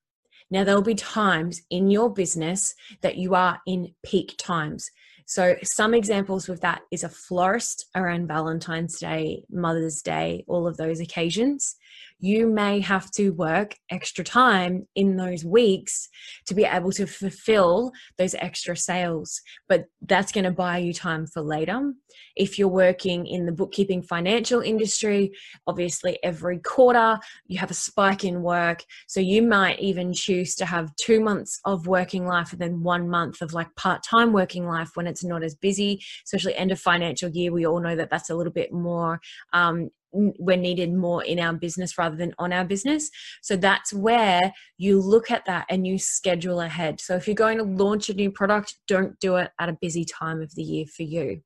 Now, 0.50 0.64
there'll 0.64 0.82
be 0.82 0.94
times 0.94 1.62
in 1.70 1.90
your 1.90 2.12
business 2.12 2.74
that 3.02 3.16
you 3.16 3.34
are 3.34 3.60
in 3.66 3.94
peak 4.04 4.34
times. 4.38 4.90
So, 5.26 5.56
some 5.62 5.94
examples 5.94 6.48
with 6.48 6.62
that 6.62 6.82
is 6.90 7.04
a 7.04 7.08
florist 7.08 7.86
around 7.94 8.28
Valentine's 8.28 8.98
Day, 8.98 9.44
Mother's 9.50 10.00
Day, 10.02 10.44
all 10.48 10.66
of 10.66 10.78
those 10.78 11.00
occasions 11.00 11.76
you 12.20 12.46
may 12.46 12.80
have 12.80 13.10
to 13.12 13.30
work 13.30 13.76
extra 13.90 14.24
time 14.24 14.86
in 14.94 15.16
those 15.16 15.44
weeks 15.44 16.08
to 16.46 16.54
be 16.54 16.64
able 16.64 16.90
to 16.92 17.06
fulfill 17.06 17.92
those 18.16 18.34
extra 18.34 18.76
sales. 18.76 19.40
But 19.68 19.84
that's 20.02 20.32
going 20.32 20.44
to 20.44 20.50
buy 20.50 20.78
you 20.78 20.92
time 20.92 21.26
for 21.26 21.42
later. 21.42 21.92
If 22.36 22.58
you're 22.58 22.68
working 22.68 23.26
in 23.26 23.46
the 23.46 23.52
bookkeeping 23.52 24.02
financial 24.02 24.60
industry, 24.60 25.32
obviously 25.66 26.18
every 26.22 26.58
quarter 26.58 27.18
you 27.46 27.58
have 27.58 27.70
a 27.70 27.74
spike 27.74 28.24
in 28.24 28.42
work. 28.42 28.84
So 29.06 29.20
you 29.20 29.42
might 29.42 29.78
even 29.78 30.12
choose 30.12 30.54
to 30.56 30.66
have 30.66 30.94
two 30.96 31.20
months 31.20 31.60
of 31.64 31.86
working 31.86 32.26
life 32.26 32.52
and 32.52 32.60
then 32.60 32.82
one 32.82 33.08
month 33.08 33.42
of 33.42 33.52
like 33.52 33.74
part 33.76 34.02
time 34.02 34.32
working 34.32 34.66
life 34.66 34.90
when 34.94 35.06
it's 35.06 35.24
not 35.24 35.42
as 35.42 35.54
busy, 35.54 36.00
especially 36.24 36.54
end 36.56 36.72
of 36.72 36.80
financial 36.80 37.30
year. 37.30 37.52
We 37.52 37.66
all 37.66 37.80
know 37.80 37.96
that 37.96 38.10
that's 38.10 38.30
a 38.30 38.34
little 38.34 38.52
bit 38.52 38.72
more 38.72 39.20
um, 39.52 39.90
we're 40.12 40.56
needed 40.56 40.94
more 40.94 41.22
in 41.24 41.38
our 41.38 41.52
business 41.52 41.98
rather 41.98 42.16
than 42.16 42.34
on 42.38 42.52
our 42.52 42.64
business. 42.64 43.10
So 43.42 43.56
that's 43.56 43.92
where 43.92 44.52
you 44.76 45.00
look 45.00 45.30
at 45.30 45.44
that 45.46 45.66
and 45.68 45.86
you 45.86 45.98
schedule 45.98 46.60
ahead. 46.60 47.00
So 47.00 47.14
if 47.16 47.26
you're 47.26 47.34
going 47.34 47.58
to 47.58 47.64
launch 47.64 48.08
a 48.08 48.14
new 48.14 48.30
product, 48.30 48.76
don't 48.86 49.18
do 49.20 49.36
it 49.36 49.50
at 49.58 49.68
a 49.68 49.78
busy 49.80 50.04
time 50.04 50.40
of 50.40 50.54
the 50.54 50.62
year 50.62 50.86
for 50.86 51.02
you. 51.02 51.42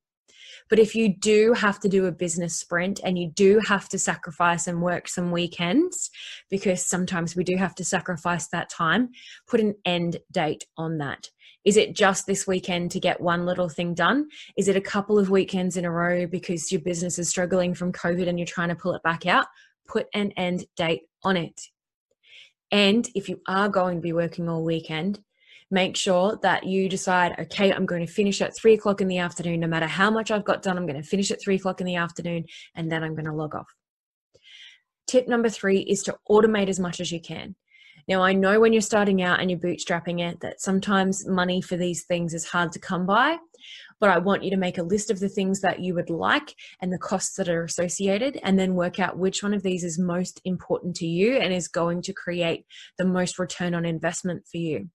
But 0.69 0.79
if 0.79 0.95
you 0.95 1.15
do 1.17 1.53
have 1.53 1.79
to 1.81 1.89
do 1.89 2.05
a 2.05 2.11
business 2.11 2.55
sprint 2.55 2.99
and 3.03 3.17
you 3.17 3.31
do 3.31 3.59
have 3.67 3.89
to 3.89 3.99
sacrifice 3.99 4.67
and 4.67 4.81
work 4.81 5.07
some 5.07 5.31
weekends, 5.31 6.09
because 6.49 6.85
sometimes 6.85 7.35
we 7.35 7.43
do 7.43 7.57
have 7.57 7.75
to 7.75 7.85
sacrifice 7.85 8.47
that 8.47 8.69
time, 8.69 9.09
put 9.47 9.59
an 9.59 9.75
end 9.85 10.17
date 10.31 10.65
on 10.77 10.99
that. 10.99 11.29
Is 11.65 11.77
it 11.77 11.95
just 11.95 12.25
this 12.25 12.45
weekend 12.45 12.91
to 12.91 12.99
get 12.99 13.21
one 13.21 13.45
little 13.45 13.69
thing 13.69 13.93
done? 13.93 14.27
Is 14.57 14.67
it 14.67 14.75
a 14.75 14.81
couple 14.81 15.17
of 15.17 15.29
weekends 15.29 15.77
in 15.77 15.85
a 15.85 15.91
row 15.91 16.27
because 16.27 16.71
your 16.71 16.81
business 16.81 17.17
is 17.17 17.29
struggling 17.29 17.73
from 17.73 17.93
COVID 17.93 18.27
and 18.27 18.37
you're 18.37 18.45
trying 18.45 18.69
to 18.69 18.75
pull 18.75 18.93
it 18.95 19.03
back 19.03 19.25
out? 19.25 19.47
Put 19.87 20.07
an 20.13 20.31
end 20.31 20.65
date 20.75 21.03
on 21.23 21.37
it. 21.37 21.61
And 22.71 23.07
if 23.15 23.29
you 23.29 23.39
are 23.47 23.69
going 23.69 23.97
to 23.97 24.01
be 24.01 24.13
working 24.13 24.49
all 24.49 24.63
weekend, 24.63 25.19
make 25.71 25.95
sure 25.95 26.37
that 26.41 26.65
you 26.65 26.89
decide, 26.89 27.35
okay, 27.39 27.71
I'm 27.71 27.85
going 27.85 28.05
to 28.05 28.11
finish 28.11 28.41
at 28.41 28.55
three 28.55 28.73
o'clock 28.73 28.99
in 28.99 29.07
the 29.07 29.19
afternoon. 29.19 29.59
No 29.59 29.67
matter 29.67 29.87
how 29.87 30.11
much 30.11 30.31
I've 30.31 30.43
got 30.43 30.61
done, 30.61 30.77
I'm 30.77 30.85
going 30.85 31.01
to 31.01 31.07
finish 31.07 31.31
at 31.31 31.41
three 31.41 31.55
o'clock 31.55 31.81
in 31.81 31.87
the 31.87 31.95
afternoon 31.95 32.45
and 32.75 32.91
then 32.91 33.03
I'm 33.03 33.15
going 33.15 33.25
to 33.25 33.33
log 33.33 33.55
off. 33.55 33.67
Tip 35.07 35.27
number 35.27 35.49
three 35.49 35.79
is 35.79 36.03
to 36.03 36.15
automate 36.29 36.69
as 36.69 36.79
much 36.79 36.99
as 36.99 37.11
you 37.11 37.21
can. 37.21 37.55
Now, 38.07 38.21
I 38.21 38.33
know 38.33 38.59
when 38.59 38.73
you're 38.73 38.81
starting 38.81 39.21
out 39.21 39.39
and 39.39 39.49
you're 39.49 39.59
bootstrapping 39.59 40.19
it 40.19 40.41
that 40.41 40.61
sometimes 40.61 41.27
money 41.27 41.61
for 41.61 41.77
these 41.77 42.03
things 42.03 42.33
is 42.33 42.45
hard 42.45 42.71
to 42.73 42.79
come 42.79 43.05
by, 43.05 43.37
but 43.99 44.09
I 44.09 44.17
want 44.17 44.43
you 44.43 44.51
to 44.51 44.57
make 44.57 44.77
a 44.77 44.83
list 44.83 45.09
of 45.09 45.19
the 45.19 45.29
things 45.29 45.61
that 45.61 45.79
you 45.79 45.93
would 45.95 46.09
like 46.09 46.53
and 46.81 46.91
the 46.91 46.97
costs 46.97 47.37
that 47.37 47.47
are 47.47 47.63
associated, 47.63 48.39
and 48.43 48.59
then 48.59 48.75
work 48.75 48.99
out 48.99 49.17
which 49.17 49.41
one 49.41 49.53
of 49.53 49.63
these 49.63 49.85
is 49.85 49.97
most 49.97 50.41
important 50.43 50.95
to 50.97 51.07
you 51.07 51.37
and 51.37 51.53
is 51.53 51.69
going 51.69 52.01
to 52.01 52.13
create 52.13 52.65
the 52.97 53.05
most 53.05 53.39
return 53.39 53.73
on 53.73 53.85
investment 53.85 54.45
for 54.51 54.57
you. 54.57 54.89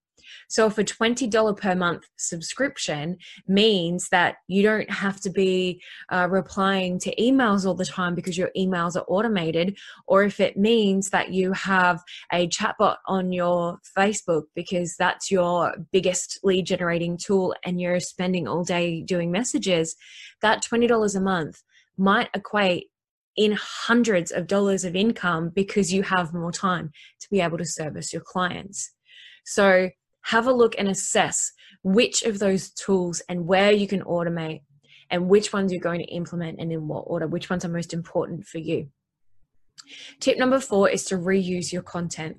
So, 0.47 0.67
if 0.67 0.77
a 0.77 0.83
$20 0.83 1.57
per 1.57 1.75
month 1.75 2.07
subscription 2.17 3.17
means 3.47 4.09
that 4.09 4.35
you 4.47 4.63
don't 4.63 4.89
have 4.89 5.19
to 5.21 5.29
be 5.29 5.81
uh, 6.09 6.27
replying 6.29 6.99
to 6.99 7.15
emails 7.15 7.65
all 7.65 7.75
the 7.75 7.85
time 7.85 8.15
because 8.15 8.37
your 8.37 8.51
emails 8.57 8.95
are 8.95 9.05
automated, 9.07 9.77
or 10.07 10.23
if 10.23 10.39
it 10.39 10.57
means 10.57 11.09
that 11.09 11.31
you 11.31 11.53
have 11.53 12.01
a 12.31 12.47
chatbot 12.47 12.97
on 13.07 13.31
your 13.31 13.77
Facebook 13.97 14.43
because 14.55 14.95
that's 14.97 15.31
your 15.31 15.73
biggest 15.91 16.39
lead 16.43 16.65
generating 16.65 17.17
tool 17.17 17.55
and 17.63 17.79
you're 17.79 17.99
spending 17.99 18.47
all 18.47 18.63
day 18.63 19.01
doing 19.01 19.31
messages, 19.31 19.95
that 20.41 20.63
$20 20.63 21.15
a 21.15 21.19
month 21.19 21.61
might 21.97 22.29
equate 22.33 22.87
in 23.35 23.53
hundreds 23.53 24.31
of 24.31 24.47
dollars 24.47 24.83
of 24.83 24.95
income 24.95 25.49
because 25.49 25.93
you 25.93 26.03
have 26.03 26.33
more 26.33 26.51
time 26.51 26.91
to 27.21 27.29
be 27.29 27.39
able 27.39 27.57
to 27.57 27.65
service 27.65 28.11
your 28.11 28.21
clients. 28.21 28.91
So 29.45 29.89
have 30.29 30.47
a 30.47 30.53
look 30.53 30.75
and 30.77 30.87
assess 30.87 31.51
which 31.83 32.23
of 32.23 32.39
those 32.39 32.69
tools 32.71 33.21
and 33.29 33.47
where 33.47 33.71
you 33.71 33.87
can 33.87 34.01
automate 34.01 34.61
and 35.09 35.27
which 35.27 35.51
ones 35.51 35.71
you're 35.71 35.81
going 35.81 36.01
to 36.01 36.13
implement 36.13 36.59
and 36.59 36.71
in 36.71 36.87
what 36.87 37.05
order, 37.07 37.27
which 37.27 37.49
ones 37.49 37.65
are 37.65 37.69
most 37.69 37.93
important 37.93 38.45
for 38.45 38.59
you. 38.59 38.89
Tip 40.19 40.37
number 40.37 40.59
four 40.59 40.87
is 40.87 41.03
to 41.05 41.15
reuse 41.15 41.71
your 41.73 41.81
content. 41.81 42.37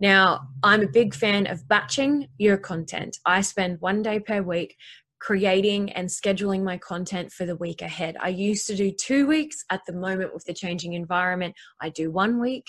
Now, 0.00 0.48
I'm 0.62 0.82
a 0.82 0.88
big 0.88 1.14
fan 1.14 1.46
of 1.46 1.68
batching 1.68 2.28
your 2.38 2.56
content. 2.56 3.18
I 3.26 3.42
spend 3.42 3.80
one 3.80 4.02
day 4.02 4.18
per 4.18 4.40
week 4.40 4.76
creating 5.20 5.92
and 5.92 6.08
scheduling 6.08 6.64
my 6.64 6.76
content 6.78 7.30
for 7.30 7.46
the 7.46 7.54
week 7.54 7.80
ahead. 7.80 8.16
I 8.18 8.30
used 8.30 8.66
to 8.66 8.74
do 8.74 8.90
two 8.90 9.26
weeks. 9.26 9.64
At 9.70 9.82
the 9.86 9.92
moment, 9.92 10.34
with 10.34 10.44
the 10.44 10.52
changing 10.52 10.94
environment, 10.94 11.54
I 11.80 11.90
do 11.90 12.10
one 12.10 12.40
week, 12.40 12.64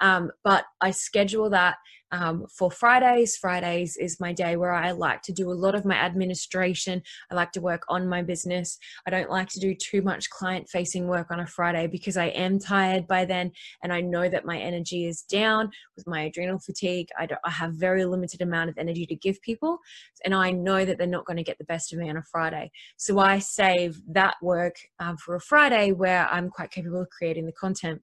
um, 0.00 0.32
but 0.42 0.64
I 0.80 0.90
schedule 0.90 1.50
that 1.50 1.76
um, 2.12 2.46
for 2.48 2.70
Fridays. 2.70 3.36
Fridays 3.36 3.96
is 3.96 4.20
my 4.20 4.32
day 4.32 4.56
where 4.56 4.72
I 4.72 4.92
like 4.92 5.22
to 5.22 5.32
do 5.32 5.50
a 5.50 5.54
lot 5.54 5.74
of 5.74 5.84
my 5.84 5.96
administration. 5.96 7.02
I 7.30 7.34
like 7.34 7.52
to 7.52 7.60
work 7.60 7.84
on 7.88 8.08
my 8.08 8.22
business. 8.22 8.78
I 9.06 9.10
don't 9.10 9.30
like 9.30 9.48
to 9.50 9.60
do 9.60 9.74
too 9.74 10.02
much 10.02 10.30
client 10.30 10.68
facing 10.68 11.08
work 11.08 11.30
on 11.30 11.40
a 11.40 11.46
Friday 11.46 11.86
because 11.86 12.16
I 12.16 12.26
am 12.26 12.58
tired 12.58 13.06
by 13.06 13.24
then 13.24 13.50
and 13.82 13.92
I 13.92 14.02
know 14.02 14.28
that 14.28 14.44
my 14.44 14.58
energy 14.58 15.06
is 15.06 15.22
down 15.22 15.70
with 15.96 16.06
my 16.06 16.22
adrenal 16.22 16.58
fatigue. 16.58 17.08
I, 17.18 17.28
I 17.44 17.50
have 17.50 17.74
very 17.74 18.04
limited 18.04 18.42
amount 18.42 18.70
of 18.70 18.78
energy 18.78 19.06
to 19.06 19.16
give 19.16 19.40
people 19.40 19.78
and 20.24 20.34
I 20.34 20.50
know 20.50 20.84
that 20.84 20.98
they're 20.98 21.06
not 21.06 21.24
going 21.24 21.38
to 21.38 21.42
get 21.42 21.58
the 21.58 21.64
best 21.64 21.92
of 21.92 21.98
me 21.98 22.10
on 22.10 22.18
a 22.18 22.22
Friday. 22.22 22.70
So 22.98 23.18
I 23.18 23.38
save 23.38 24.00
that 24.08 24.36
work 24.42 24.76
um, 25.00 25.16
for 25.16 25.34
a 25.34 25.40
Friday 25.40 25.92
where 25.92 26.28
I'm 26.28 26.50
quite 26.50 26.70
capable 26.70 27.00
of 27.00 27.10
creating 27.10 27.46
the 27.46 27.52
content. 27.52 28.02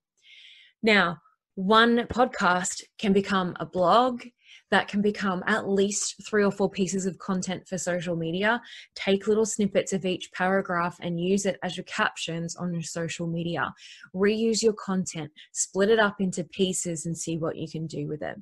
Now, 0.82 1.20
one 1.60 1.98
podcast 2.08 2.84
can 2.98 3.12
become 3.12 3.54
a 3.60 3.66
blog 3.66 4.24
that 4.72 4.88
can 4.88 5.02
become 5.02 5.44
at 5.46 5.68
least 5.68 6.16
three 6.26 6.42
or 6.42 6.52
four 6.52 6.70
pieces 6.70 7.06
of 7.06 7.18
content 7.18 7.68
for 7.68 7.78
social 7.78 8.16
media. 8.16 8.62
Take 8.96 9.28
little 9.28 9.46
snippets 9.46 9.92
of 9.92 10.06
each 10.06 10.32
paragraph 10.32 10.96
and 11.02 11.20
use 11.20 11.46
it 11.46 11.60
as 11.62 11.76
your 11.76 11.84
captions 11.84 12.56
on 12.56 12.72
your 12.72 12.84
social 12.84 13.28
media. 13.28 13.74
Reuse 14.16 14.64
your 14.64 14.72
content, 14.72 15.32
split 15.52 15.90
it 15.90 16.00
up 16.00 16.22
into 16.22 16.46
pieces 16.46 17.06
and 17.06 17.18
see 17.18 17.38
what 17.38 17.58
you 17.58 17.68
can 17.70 17.88
do 17.88 18.08
with 18.08 18.22
it. 18.22 18.38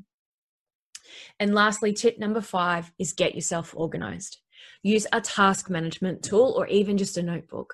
And 1.40 1.56
lastly, 1.56 1.94
tip 1.94 2.20
number 2.20 2.42
five 2.42 2.92
is 3.00 3.14
get 3.14 3.34
yourself 3.34 3.74
organized. 3.76 4.42
Use 4.84 5.08
a 5.12 5.22
task 5.22 5.72
management 5.72 6.22
tool 6.22 6.54
or 6.56 6.68
even 6.68 7.00
just 7.00 7.18
a 7.18 7.24
notebook. 7.24 7.74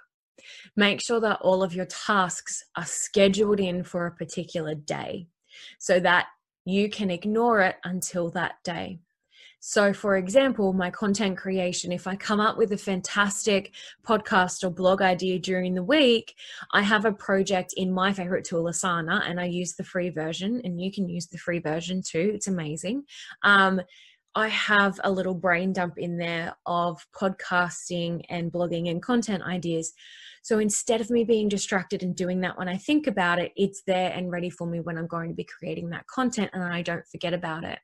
Make 0.75 1.01
sure 1.01 1.19
that 1.19 1.41
all 1.41 1.63
of 1.63 1.73
your 1.73 1.85
tasks 1.85 2.63
are 2.75 2.85
scheduled 2.85 3.59
in 3.59 3.83
for 3.83 4.05
a 4.05 4.15
particular 4.15 4.75
day 4.75 5.27
so 5.79 5.99
that 5.99 6.27
you 6.65 6.89
can 6.89 7.11
ignore 7.11 7.61
it 7.61 7.75
until 7.83 8.29
that 8.31 8.55
day. 8.63 8.99
So, 9.65 9.93
for 9.93 10.17
example, 10.17 10.73
my 10.73 10.89
content 10.89 11.37
creation, 11.37 11.93
if 11.93 12.05
I 12.05 12.17
come 12.17 12.41
up 12.41 12.57
with 12.57 12.73
a 12.73 12.77
fantastic 12.77 13.73
podcast 14.05 14.61
or 14.61 14.69
blog 14.69 15.01
idea 15.01 15.39
during 15.39 15.73
the 15.73 15.81
week, 15.81 16.35
I 16.73 16.81
have 16.81 17.05
a 17.05 17.13
project 17.13 17.73
in 17.77 17.89
my 17.89 18.11
favorite 18.11 18.43
tool, 18.43 18.65
Asana, 18.65 19.21
and 19.25 19.39
I 19.39 19.45
use 19.45 19.75
the 19.75 19.85
free 19.85 20.09
version, 20.09 20.59
and 20.65 20.81
you 20.81 20.91
can 20.91 21.07
use 21.07 21.27
the 21.27 21.37
free 21.37 21.59
version 21.59 22.01
too. 22.01 22.31
It's 22.35 22.49
amazing. 22.49 23.05
Um, 23.43 23.79
I 24.35 24.47
have 24.47 24.99
a 25.03 25.11
little 25.11 25.35
brain 25.35 25.73
dump 25.73 25.97
in 25.97 26.17
there 26.17 26.55
of 26.65 27.05
podcasting 27.15 28.23
and 28.29 28.51
blogging 28.51 28.89
and 28.89 29.01
content 29.01 29.43
ideas. 29.43 29.93
So 30.41 30.59
instead 30.59 31.01
of 31.01 31.11
me 31.11 31.23
being 31.23 31.49
distracted 31.49 32.01
and 32.01 32.15
doing 32.15 32.41
that 32.41 32.57
when 32.57 32.67
I 32.67 32.77
think 32.77 33.05
about 33.07 33.39
it, 33.39 33.51
it's 33.55 33.83
there 33.85 34.11
and 34.11 34.31
ready 34.31 34.49
for 34.49 34.65
me 34.65 34.79
when 34.79 34.97
I'm 34.97 35.07
going 35.07 35.29
to 35.29 35.35
be 35.35 35.45
creating 35.45 35.89
that 35.89 36.07
content 36.07 36.49
and 36.53 36.63
I 36.63 36.81
don't 36.81 37.07
forget 37.07 37.33
about 37.33 37.63
it 37.63 37.79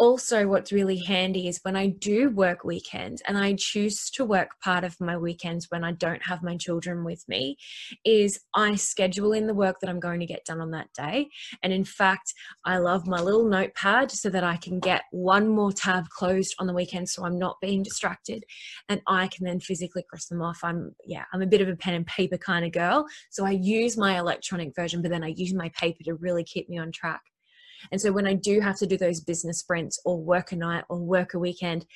also 0.00 0.48
what's 0.48 0.72
really 0.72 0.96
handy 0.96 1.46
is 1.46 1.60
when 1.62 1.76
I 1.76 1.88
do 1.88 2.30
work 2.30 2.64
weekends 2.64 3.20
and 3.28 3.36
I 3.36 3.54
choose 3.58 4.08
to 4.12 4.24
work 4.24 4.58
part 4.64 4.82
of 4.82 4.98
my 4.98 5.18
weekends 5.18 5.66
when 5.68 5.84
I 5.84 5.92
don't 5.92 6.22
have 6.22 6.42
my 6.42 6.56
children 6.56 7.04
with 7.04 7.22
me 7.28 7.58
is 8.06 8.40
I 8.54 8.76
schedule 8.76 9.34
in 9.34 9.46
the 9.46 9.52
work 9.52 9.76
that 9.80 9.90
I'm 9.90 10.00
going 10.00 10.20
to 10.20 10.26
get 10.26 10.46
done 10.46 10.58
on 10.58 10.70
that 10.70 10.88
day. 10.94 11.28
And 11.62 11.70
in 11.70 11.84
fact 11.84 12.32
I 12.64 12.78
love 12.78 13.06
my 13.06 13.20
little 13.20 13.46
notepad 13.46 14.10
so 14.10 14.30
that 14.30 14.42
I 14.42 14.56
can 14.56 14.80
get 14.80 15.02
one 15.10 15.46
more 15.46 15.70
tab 15.70 16.08
closed 16.08 16.54
on 16.58 16.66
the 16.66 16.72
weekend 16.72 17.10
so 17.10 17.26
I'm 17.26 17.38
not 17.38 17.60
being 17.60 17.82
distracted 17.82 18.42
and 18.88 19.02
I 19.06 19.28
can 19.28 19.44
then 19.44 19.60
physically 19.60 20.04
cross 20.08 20.28
them 20.28 20.40
off. 20.40 20.60
I'm 20.64 20.94
yeah 21.04 21.24
I'm 21.34 21.42
a 21.42 21.46
bit 21.46 21.60
of 21.60 21.68
a 21.68 21.76
pen 21.76 21.92
and 21.92 22.06
paper 22.06 22.38
kind 22.38 22.64
of 22.64 22.72
girl 22.72 23.04
so 23.28 23.44
I 23.44 23.50
use 23.50 23.98
my 23.98 24.18
electronic 24.18 24.74
version 24.74 25.02
but 25.02 25.10
then 25.10 25.22
I 25.22 25.34
use 25.36 25.52
my 25.52 25.68
paper 25.78 26.04
to 26.04 26.14
really 26.14 26.42
keep 26.42 26.70
me 26.70 26.78
on 26.78 26.90
track 26.90 27.20
and 27.92 28.00
so 28.00 28.12
when 28.12 28.26
I 28.26 28.34
do 28.34 28.60
have 28.60 28.78
to 28.78 28.86
do 28.86 28.96
those 28.96 29.20
business 29.20 29.58
sprints 29.58 30.00
or 30.04 30.18
work 30.18 30.52
a 30.52 30.56
night 30.56 30.84
or 30.88 30.98
work 30.98 31.34
a 31.34 31.38
weekend, 31.38 31.86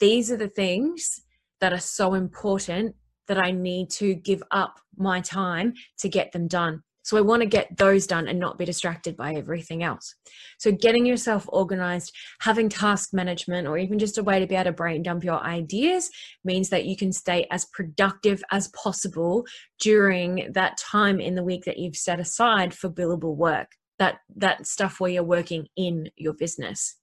these 0.00 0.30
are 0.30 0.36
the 0.36 0.48
things 0.48 1.22
that 1.60 1.72
are 1.72 1.78
so 1.78 2.14
important 2.14 2.94
that 3.28 3.38
I 3.38 3.52
need 3.52 3.90
to 3.90 4.14
give 4.14 4.42
up 4.50 4.80
my 4.96 5.20
time 5.20 5.74
to 5.98 6.08
get 6.08 6.32
them 6.32 6.48
done. 6.48 6.82
So 7.04 7.16
I 7.16 7.20
want 7.20 7.42
to 7.42 7.48
get 7.48 7.76
those 7.76 8.06
done 8.06 8.28
and 8.28 8.38
not 8.38 8.58
be 8.58 8.64
distracted 8.64 9.16
by 9.16 9.34
everything 9.34 9.82
else. 9.82 10.14
So 10.58 10.70
getting 10.70 11.04
yourself 11.04 11.44
organized, 11.48 12.14
having 12.40 12.68
task 12.68 13.12
management, 13.12 13.66
or 13.66 13.76
even 13.76 13.98
just 13.98 14.18
a 14.18 14.22
way 14.22 14.38
to 14.38 14.46
be 14.46 14.54
able 14.54 14.64
to 14.64 14.72
brain 14.72 15.02
dump 15.02 15.24
your 15.24 15.40
ideas 15.42 16.10
means 16.44 16.68
that 16.68 16.84
you 16.84 16.96
can 16.96 17.12
stay 17.12 17.46
as 17.50 17.64
productive 17.66 18.42
as 18.52 18.68
possible 18.68 19.44
during 19.80 20.52
that 20.52 20.76
time 20.78 21.20
in 21.20 21.34
the 21.34 21.44
week 21.44 21.64
that 21.64 21.78
you've 21.78 21.96
set 21.96 22.20
aside 22.20 22.72
for 22.72 22.88
billable 22.88 23.36
work 23.36 23.68
that 23.98 24.20
that 24.36 24.66
stuff 24.66 25.00
where 25.00 25.10
you're 25.10 25.22
working 25.22 25.68
in 25.76 26.10
your 26.16 26.34
business. 26.34 26.96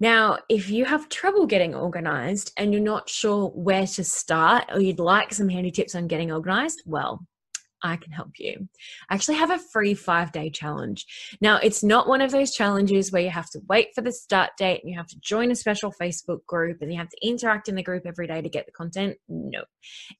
Now 0.00 0.38
if 0.48 0.70
you 0.70 0.84
have 0.84 1.08
trouble 1.08 1.46
getting 1.46 1.74
organized 1.74 2.52
and 2.58 2.72
you're 2.72 2.82
not 2.82 3.08
sure 3.08 3.48
where 3.50 3.86
to 3.86 4.04
start 4.04 4.64
or 4.72 4.80
you'd 4.80 4.98
like 4.98 5.32
some 5.32 5.48
handy 5.48 5.70
tips 5.70 5.94
on 5.94 6.08
getting 6.08 6.32
organized 6.32 6.82
well 6.84 7.26
I 7.84 7.96
can 7.96 8.12
help 8.12 8.38
you. 8.38 8.66
I 9.10 9.14
actually 9.14 9.36
have 9.36 9.50
a 9.50 9.58
free 9.58 9.92
five 9.92 10.32
day 10.32 10.48
challenge. 10.48 11.04
Now, 11.42 11.58
it's 11.58 11.84
not 11.84 12.08
one 12.08 12.22
of 12.22 12.30
those 12.30 12.54
challenges 12.54 13.12
where 13.12 13.20
you 13.20 13.28
have 13.28 13.50
to 13.50 13.60
wait 13.68 13.94
for 13.94 14.00
the 14.00 14.10
start 14.10 14.52
date 14.56 14.80
and 14.82 14.90
you 14.90 14.96
have 14.96 15.06
to 15.08 15.20
join 15.20 15.50
a 15.50 15.54
special 15.54 15.92
Facebook 15.92 16.46
group 16.46 16.78
and 16.80 16.90
you 16.90 16.98
have 16.98 17.10
to 17.10 17.26
interact 17.26 17.68
in 17.68 17.74
the 17.74 17.82
group 17.82 18.04
every 18.06 18.26
day 18.26 18.40
to 18.40 18.48
get 18.48 18.64
the 18.64 18.72
content. 18.72 19.18
No, 19.28 19.64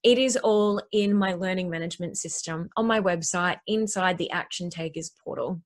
it 0.02 0.18
is 0.18 0.36
all 0.36 0.80
in 0.92 1.16
my 1.16 1.32
learning 1.32 1.70
management 1.70 2.18
system 2.18 2.68
on 2.76 2.86
my 2.86 3.00
website 3.00 3.56
inside 3.66 4.18
the 4.18 4.30
Action 4.30 4.68
Takers 4.68 5.10
portal. 5.24 5.62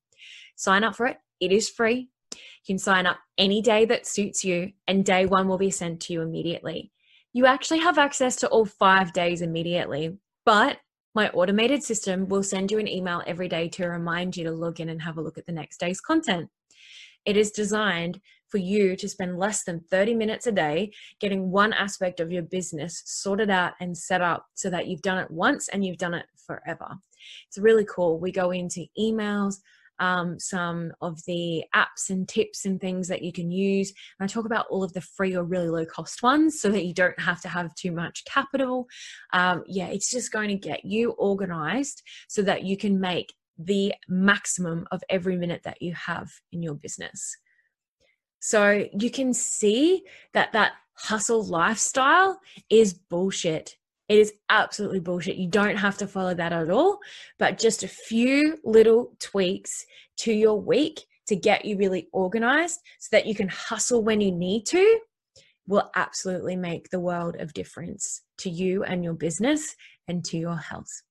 Sign 0.55 0.85
up 0.85 0.95
for 0.95 1.05
it, 1.05 1.17
it 1.41 1.51
is 1.51 1.69
free. 1.69 2.09
You 2.31 2.75
can 2.75 2.77
sign 2.79 3.07
up 3.07 3.17
any 3.37 3.61
day 3.61 3.83
that 3.85 4.07
suits 4.07 4.45
you, 4.45 4.71
and 4.87 5.03
day 5.03 5.25
one 5.25 5.47
will 5.49 5.57
be 5.57 5.71
sent 5.71 5.99
to 6.01 6.13
you 6.13 6.21
immediately. 6.21 6.91
you 7.33 7.45
actually 7.45 7.79
have 7.79 7.97
access 7.97 8.35
to 8.37 8.47
all 8.47 8.65
five 8.65 9.13
days 9.13 9.41
immediately, 9.41 10.17
but 10.45 10.77
my 11.19 11.27
automated 11.31 11.83
system 11.83 12.29
will 12.29 12.41
send 12.41 12.71
you 12.71 12.79
an 12.79 12.87
email 12.87 13.21
every 13.27 13.49
day 13.49 13.67
to 13.67 13.85
remind 13.85 14.37
you 14.37 14.45
to 14.45 14.53
log 14.53 14.79
in 14.79 14.87
and 14.87 15.01
have 15.01 15.17
a 15.17 15.21
look 15.21 15.37
at 15.37 15.45
the 15.45 15.51
next 15.51 15.77
day's 15.77 15.99
content. 15.99 16.49
It 17.25 17.35
is 17.35 17.51
designed 17.51 18.21
for 18.47 18.57
you 18.57 18.95
to 18.95 19.09
spend 19.09 19.37
less 19.37 19.65
than 19.65 19.81
30 19.91 20.13
minutes 20.13 20.47
a 20.47 20.53
day 20.53 20.93
getting 21.19 21.51
one 21.51 21.73
aspect 21.73 22.21
of 22.21 22.31
your 22.31 22.43
business 22.43 23.01
sorted 23.05 23.49
out 23.49 23.73
and 23.81 23.97
set 23.97 24.21
up 24.21 24.45
so 24.53 24.69
that 24.69 24.87
you've 24.87 25.01
done 25.01 25.17
it 25.17 25.29
once 25.29 25.67
and 25.67 25.83
you've 25.83 25.97
done 25.97 26.13
it 26.13 26.25
forever. 26.47 26.87
It's 27.49 27.57
really 27.57 27.83
cool. 27.83 28.17
We 28.17 28.31
go 28.31 28.51
into 28.51 28.85
emails, 28.97 29.55
um, 29.99 30.39
some 30.39 30.91
of 31.01 31.23
the 31.25 31.63
apps 31.75 32.09
and 32.09 32.27
tips 32.27 32.65
and 32.65 32.79
things 32.79 33.07
that 33.07 33.21
you 33.21 33.31
can 33.31 33.51
use. 33.51 33.93
And 34.19 34.29
I 34.29 34.31
talk 34.31 34.45
about 34.45 34.67
all 34.69 34.83
of 34.83 34.93
the 34.93 35.01
free 35.01 35.35
or 35.35 35.43
really 35.43 35.69
low 35.69 35.85
cost 35.85 36.23
ones 36.23 36.59
so 36.59 36.69
that 36.69 36.85
you 36.85 36.93
don't 36.93 37.19
have 37.19 37.41
to 37.41 37.49
have 37.49 37.75
too 37.75 37.91
much 37.91 38.23
capital. 38.25 38.87
Um, 39.33 39.63
yeah, 39.67 39.87
it's 39.87 40.09
just 40.09 40.31
going 40.31 40.49
to 40.49 40.55
get 40.55 40.85
you 40.85 41.11
organized 41.11 42.01
so 42.27 42.41
that 42.43 42.63
you 42.63 42.77
can 42.77 42.99
make 42.99 43.33
the 43.57 43.93
maximum 44.07 44.87
of 44.91 45.03
every 45.09 45.35
minute 45.35 45.61
that 45.63 45.81
you 45.81 45.93
have 45.93 46.31
in 46.51 46.63
your 46.63 46.75
business. 46.75 47.35
So 48.39 48.87
you 48.97 49.11
can 49.11 49.33
see 49.33 50.03
that 50.33 50.53
that 50.53 50.73
hustle 50.95 51.43
lifestyle 51.43 52.39
is 52.69 52.93
bullshit. 52.93 53.75
It 54.09 54.17
is 54.17 54.33
absolutely 54.49 54.99
bullshit. 54.99 55.37
You 55.37 55.47
don't 55.47 55.77
have 55.77 55.97
to 55.99 56.07
follow 56.07 56.33
that 56.33 56.51
at 56.51 56.69
all, 56.69 56.99
but 57.37 57.59
just 57.59 57.83
a 57.83 57.87
few 57.87 58.57
little 58.63 59.13
tweaks 59.19 59.85
to 60.17 60.33
your 60.33 60.59
week 60.59 61.01
to 61.27 61.35
get 61.35 61.63
you 61.63 61.77
really 61.77 62.09
organized 62.11 62.79
so 62.99 63.09
that 63.11 63.27
you 63.27 63.35
can 63.35 63.47
hustle 63.47 64.03
when 64.03 64.19
you 64.19 64.31
need 64.31 64.65
to 64.65 64.99
will 65.67 65.91
absolutely 65.95 66.55
make 66.55 66.89
the 66.89 66.99
world 66.99 67.35
of 67.39 67.53
difference 67.53 68.23
to 68.39 68.49
you 68.49 68.83
and 68.83 69.03
your 69.03 69.13
business 69.13 69.75
and 70.07 70.25
to 70.25 70.37
your 70.37 70.57
health. 70.57 71.03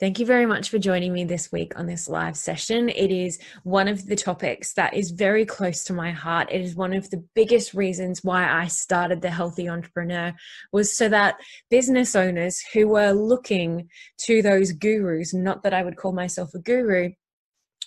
Thank 0.00 0.18
you 0.18 0.24
very 0.24 0.46
much 0.46 0.70
for 0.70 0.78
joining 0.78 1.12
me 1.12 1.24
this 1.24 1.52
week 1.52 1.78
on 1.78 1.84
this 1.84 2.08
live 2.08 2.34
session. 2.34 2.88
It 2.88 3.10
is 3.10 3.38
one 3.64 3.86
of 3.86 4.06
the 4.06 4.16
topics 4.16 4.72
that 4.72 4.94
is 4.94 5.10
very 5.10 5.44
close 5.44 5.84
to 5.84 5.92
my 5.92 6.10
heart. 6.10 6.48
It 6.50 6.62
is 6.62 6.74
one 6.74 6.94
of 6.94 7.10
the 7.10 7.22
biggest 7.34 7.74
reasons 7.74 8.24
why 8.24 8.50
I 8.50 8.68
started 8.68 9.20
the 9.20 9.28
Healthy 9.28 9.68
Entrepreneur 9.68 10.32
was 10.72 10.96
so 10.96 11.10
that 11.10 11.34
business 11.68 12.16
owners 12.16 12.62
who 12.72 12.88
were 12.88 13.12
looking 13.12 13.90
to 14.20 14.40
those 14.40 14.72
gurus, 14.72 15.34
not 15.34 15.64
that 15.64 15.74
I 15.74 15.82
would 15.82 15.96
call 15.98 16.12
myself 16.12 16.54
a 16.54 16.60
guru, 16.60 17.10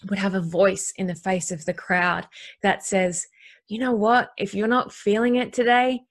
would 0.08 0.20
have 0.20 0.36
a 0.36 0.40
voice 0.40 0.94
in 0.96 1.08
the 1.08 1.16
face 1.16 1.50
of 1.50 1.66
the 1.66 1.74
crowd 1.74 2.28
that 2.62 2.86
says, 2.86 3.26
you 3.68 3.80
know 3.80 3.94
what, 3.94 4.30
if 4.38 4.54
you're 4.54 4.68
not 4.68 4.94
feeling 4.94 5.38
it 5.38 5.52
today, 5.52 6.02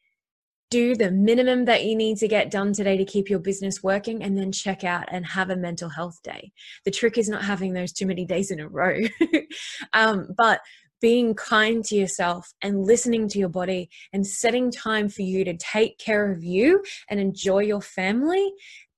do 0.72 0.96
the 0.96 1.10
minimum 1.10 1.66
that 1.66 1.84
you 1.84 1.94
need 1.94 2.16
to 2.16 2.26
get 2.26 2.50
done 2.50 2.72
today 2.72 2.96
to 2.96 3.04
keep 3.04 3.28
your 3.28 3.38
business 3.38 3.82
working 3.82 4.22
and 4.22 4.38
then 4.38 4.50
check 4.50 4.84
out 4.84 5.04
and 5.08 5.26
have 5.26 5.50
a 5.50 5.56
mental 5.56 5.90
health 5.90 6.18
day. 6.22 6.50
The 6.86 6.90
trick 6.90 7.18
is 7.18 7.28
not 7.28 7.44
having 7.44 7.74
those 7.74 7.92
too 7.92 8.06
many 8.06 8.24
days 8.24 8.50
in 8.50 8.58
a 8.58 8.66
row, 8.66 9.00
um, 9.92 10.28
but 10.34 10.62
being 10.98 11.34
kind 11.34 11.84
to 11.84 11.94
yourself 11.94 12.54
and 12.62 12.86
listening 12.86 13.28
to 13.28 13.38
your 13.38 13.50
body 13.50 13.90
and 14.14 14.26
setting 14.26 14.70
time 14.70 15.10
for 15.10 15.20
you 15.20 15.44
to 15.44 15.54
take 15.58 15.98
care 15.98 16.32
of 16.32 16.42
you 16.42 16.82
and 17.10 17.20
enjoy 17.20 17.58
your 17.58 17.82
family. 17.82 18.50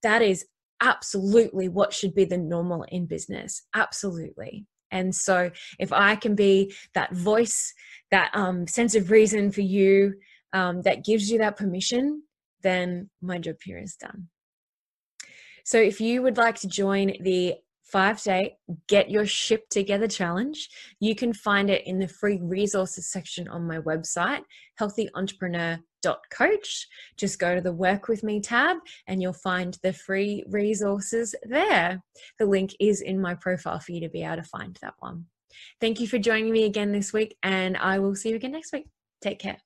That 0.05 0.23
is 0.23 0.47
absolutely 0.81 1.69
what 1.69 1.93
should 1.93 2.15
be 2.15 2.25
the 2.25 2.39
normal 2.39 2.85
in 2.85 3.07
business. 3.07 3.63
Absolutely. 3.75 4.65
And 4.93 5.13
so, 5.13 5.51
if 5.81 5.93
I 5.93 6.15
can 6.15 6.37
be 6.37 6.73
that 6.95 7.13
voice, 7.13 7.75
that 8.13 8.31
um, 8.33 8.69
sense 8.69 8.95
of 8.95 9.11
reason 9.11 9.51
for 9.51 9.63
you, 9.63 10.15
um, 10.55 10.81
that 10.83 11.05
gives 11.05 11.31
you 11.31 11.39
that 11.39 11.57
permission, 11.57 12.23
then 12.63 13.11
my 13.21 13.39
job 13.39 13.57
here 13.63 13.79
is 13.79 13.97
done. 13.97 14.29
So 15.65 15.79
if 15.79 16.01
you 16.01 16.23
would 16.23 16.39
like 16.39 16.57
to 16.61 16.69
join 16.69 17.13
the 17.21 17.57
five 17.85 18.23
day 18.23 18.57
get 18.89 19.11
your 19.11 19.27
ship 19.27 19.69
together 19.69 20.09
challenge 20.09 20.71
you 21.01 21.15
can 21.15 21.35
find 21.35 21.69
it 21.69 21.87
in 21.87 21.99
the 21.99 22.09
free 22.09 22.41
resources 22.43 23.13
section 23.13 23.47
on 23.49 23.67
my 23.67 23.79
website 23.79 24.41
healthyentrepreneur.coach 24.81 26.87
just 27.19 27.39
go 27.39 27.55
to 27.55 27.61
the 27.61 27.73
work 27.73 28.09
with 28.09 28.25
me 28.25 28.41
tab 28.41 28.79
and 29.07 29.21
you'll 29.21 29.35
find 29.35 29.77
the 29.83 29.93
free 29.93 30.43
resources 30.49 31.35
there. 31.45 32.03
The 32.39 32.47
link 32.47 32.75
is 32.81 33.03
in 33.03 33.21
my 33.21 33.35
profile 33.35 33.81
for 33.81 33.93
you 33.93 34.01
to 34.01 34.09
be 34.09 34.23
able 34.23 34.37
to 34.37 34.45
find 34.45 34.79
that 34.81 34.95
one. 34.99 35.27
Thank 35.81 36.01
you 36.01 36.09
for 36.09 36.19
joining 36.19 36.53
me 36.53 36.65
again 36.65 36.91
this 36.91 37.13
week 37.13 37.37
and 37.43 37.77
i 37.77 37.99
will 37.99 38.17
see 38.17 38.31
you 38.31 38.37
again 38.37 38.53
next 38.53 38.73
week. 38.73 38.87
Take 39.21 39.41
care 39.41 39.59